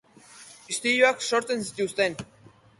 [0.73, 2.15] Istiluak sortu zituzten.